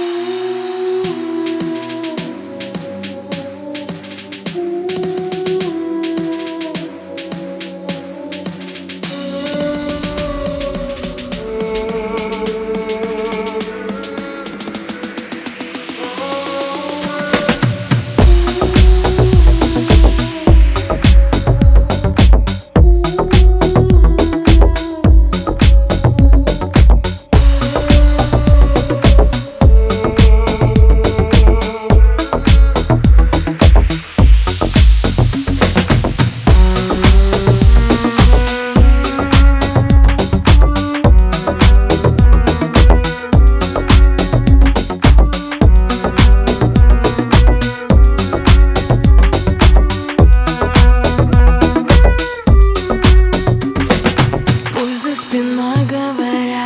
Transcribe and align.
Ooh. 0.00 0.47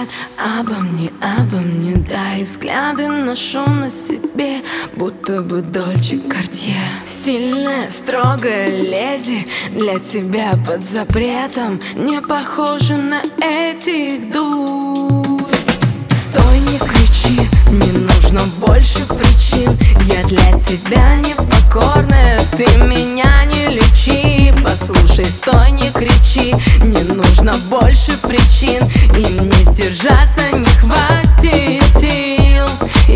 Говорят 0.02 0.08
обо 0.38 0.80
мне, 0.80 1.10
обо 1.20 1.58
мне. 1.58 1.96
Да 1.96 2.36
и 2.36 2.44
взгляды 2.44 3.08
ношу 3.08 3.64
на 3.66 3.90
себе, 3.90 4.60
будто 4.96 5.42
бы 5.42 5.62
Дольче 5.62 6.18
Картье 6.18 6.76
Стильная, 7.06 7.82
строгая 7.90 8.66
леди 8.66 9.46
Для 9.70 9.98
тебя 9.98 10.52
под 10.66 10.82
запретом 10.82 11.80
Не 11.96 12.20
похожа 12.20 12.96
на 12.96 13.22
этих 13.40 14.32
дур 14.32 15.42
Стой, 16.10 16.58
не 16.60 16.78
кричи, 16.78 17.48
не 17.70 17.92
нужно 17.98 18.40
больше 18.58 19.06
причин. 19.06 19.76
Я 20.06 20.24
для 20.24 20.52
тебя 20.60 21.16
непокорная, 21.16 22.40
ты 22.56 22.66
меня 22.78 23.44
не 23.44 23.74
лечи. 23.74 24.52
Послушай, 24.62 25.26
стой, 25.26 25.70
не 25.72 25.90
кричи, 25.90 26.54
не 26.82 27.02
нужно 27.14 27.52
больше 27.68 28.12
причин 28.22 28.82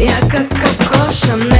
Я 0.06 0.20
как 0.28 0.48
Коко 0.50 1.10
Шанель 1.10 1.55